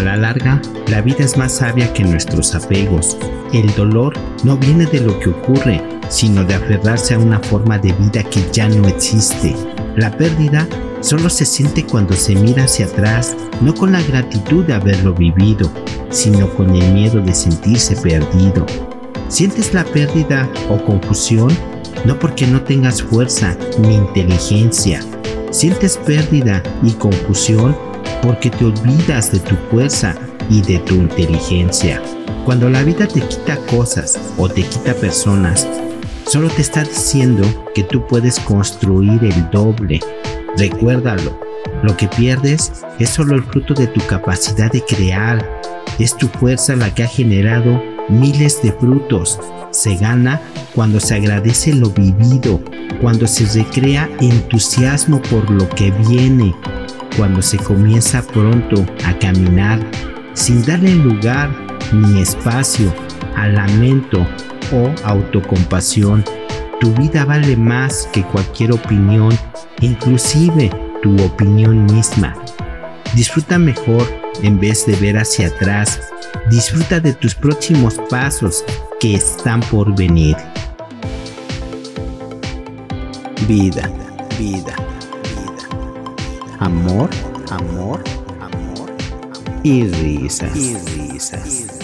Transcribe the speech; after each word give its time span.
larga, 0.00 0.60
la 0.88 1.00
vida 1.00 1.24
es 1.24 1.36
más 1.36 1.52
sabia 1.52 1.92
que 1.92 2.04
nuestros 2.04 2.54
apegos. 2.54 3.16
El 3.52 3.72
dolor 3.74 4.14
no 4.44 4.56
viene 4.56 4.86
de 4.86 5.00
lo 5.00 5.18
que 5.18 5.30
ocurre, 5.30 5.82
sino 6.08 6.44
de 6.44 6.54
aferrarse 6.54 7.14
a 7.14 7.18
una 7.18 7.40
forma 7.40 7.78
de 7.78 7.92
vida 7.92 8.22
que 8.22 8.42
ya 8.52 8.68
no 8.68 8.86
existe. 8.88 9.54
La 9.96 10.10
pérdida 10.10 10.66
solo 11.00 11.30
se 11.30 11.44
siente 11.44 11.84
cuando 11.84 12.14
se 12.14 12.34
mira 12.34 12.64
hacia 12.64 12.86
atrás, 12.86 13.36
no 13.60 13.74
con 13.74 13.92
la 13.92 14.02
gratitud 14.02 14.64
de 14.64 14.74
haberlo 14.74 15.14
vivido, 15.14 15.70
sino 16.10 16.48
con 16.54 16.74
el 16.74 16.92
miedo 16.92 17.20
de 17.20 17.34
sentirse 17.34 17.96
perdido. 17.96 18.66
¿Sientes 19.28 19.74
la 19.74 19.84
pérdida 19.84 20.48
o 20.70 20.82
confusión? 20.84 21.50
No 22.04 22.18
porque 22.18 22.46
no 22.46 22.62
tengas 22.62 23.02
fuerza 23.02 23.56
ni 23.78 23.94
inteligencia. 23.94 25.00
Sientes 25.50 25.96
pérdida 25.96 26.62
y 26.82 26.92
confusión 26.92 27.76
porque 28.22 28.50
te 28.50 28.64
olvidas 28.64 29.32
de 29.32 29.40
tu 29.40 29.56
fuerza 29.70 30.14
y 30.50 30.62
de 30.62 30.78
tu 30.80 30.94
inteligencia. 30.94 32.02
Cuando 32.44 32.70
la 32.70 32.82
vida 32.82 33.06
te 33.06 33.20
quita 33.20 33.56
cosas 33.66 34.18
o 34.38 34.48
te 34.48 34.62
quita 34.62 34.94
personas, 34.94 35.68
solo 36.26 36.48
te 36.48 36.62
está 36.62 36.82
diciendo 36.82 37.46
que 37.74 37.82
tú 37.82 38.06
puedes 38.06 38.40
construir 38.40 39.22
el 39.22 39.50
doble. 39.50 40.00
Recuérdalo, 40.56 41.38
lo 41.82 41.96
que 41.96 42.08
pierdes 42.08 42.72
es 42.98 43.10
solo 43.10 43.34
el 43.36 43.44
fruto 43.44 43.74
de 43.74 43.86
tu 43.86 44.00
capacidad 44.06 44.70
de 44.70 44.82
crear. 44.82 45.60
Es 45.98 46.16
tu 46.16 46.28
fuerza 46.28 46.74
la 46.76 46.94
que 46.94 47.04
ha 47.04 47.08
generado 47.08 47.82
miles 48.08 48.62
de 48.62 48.72
frutos. 48.72 49.38
Se 49.70 49.96
gana 49.96 50.40
cuando 50.74 51.00
se 51.00 51.14
agradece 51.14 51.74
lo 51.74 51.90
vivido, 51.90 52.60
cuando 53.00 53.26
se 53.26 53.44
recrea 53.46 54.08
entusiasmo 54.20 55.20
por 55.22 55.50
lo 55.50 55.68
que 55.68 55.90
viene, 55.90 56.54
cuando 57.18 57.42
se 57.42 57.58
comienza 57.58 58.22
pronto 58.22 58.86
a 59.04 59.18
caminar 59.18 59.80
sin 60.34 60.64
darle 60.64 60.94
lugar 60.94 61.50
ni 61.92 62.22
espacio 62.22 62.94
al 63.36 63.56
lamento 63.56 64.24
o 64.72 64.92
autocompasión. 65.04 66.24
Tu 66.80 66.94
vida 66.94 67.24
vale 67.24 67.56
más 67.56 68.08
que 68.12 68.22
cualquier 68.22 68.72
opinión, 68.72 69.36
inclusive 69.80 70.70
tu 71.02 71.20
opinión 71.24 71.86
misma. 71.86 72.36
Disfruta 73.14 73.58
mejor 73.58 74.06
en 74.44 74.60
vez 74.60 74.86
de 74.86 74.94
ver 74.96 75.18
hacia 75.18 75.48
atrás. 75.48 76.00
Disfruta 76.50 77.00
de 77.00 77.14
tus 77.14 77.34
próximos 77.34 77.96
pasos 78.08 78.64
que 79.00 79.16
están 79.16 79.58
por 79.60 79.94
venir. 79.96 80.36
Vida, 83.48 83.90
vida. 84.38 84.87
Amor, 86.60 87.08
amor, 87.50 88.02
amor. 88.40 88.90
Y 89.62 89.84
risas. 89.86 90.56
Y 90.56 90.74
risas. 90.76 91.77